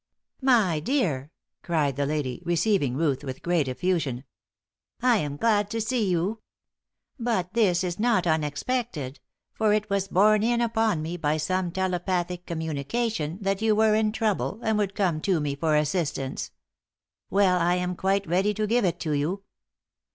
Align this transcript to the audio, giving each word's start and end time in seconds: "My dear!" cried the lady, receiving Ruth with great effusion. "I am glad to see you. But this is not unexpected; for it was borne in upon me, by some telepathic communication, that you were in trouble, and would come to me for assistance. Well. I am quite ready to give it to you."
"My 0.41 0.79
dear!" 0.79 1.29
cried 1.61 1.95
the 1.95 2.07
lady, 2.07 2.41
receiving 2.43 2.97
Ruth 2.97 3.23
with 3.23 3.43
great 3.43 3.67
effusion. 3.67 4.23
"I 4.99 5.17
am 5.19 5.37
glad 5.37 5.69
to 5.69 5.79
see 5.79 6.09
you. 6.09 6.41
But 7.19 7.53
this 7.53 7.83
is 7.83 7.99
not 7.99 8.25
unexpected; 8.25 9.19
for 9.53 9.73
it 9.73 9.91
was 9.91 10.07
borne 10.07 10.41
in 10.41 10.59
upon 10.59 11.03
me, 11.03 11.17
by 11.17 11.37
some 11.37 11.69
telepathic 11.71 12.47
communication, 12.47 13.37
that 13.41 13.61
you 13.61 13.75
were 13.75 13.93
in 13.93 14.11
trouble, 14.11 14.59
and 14.63 14.75
would 14.79 14.95
come 14.95 15.21
to 15.21 15.39
me 15.39 15.55
for 15.55 15.75
assistance. 15.75 16.49
Well. 17.29 17.59
I 17.59 17.75
am 17.75 17.95
quite 17.95 18.25
ready 18.25 18.55
to 18.55 18.65
give 18.65 18.83
it 18.85 18.99
to 19.01 19.11
you." 19.11 19.43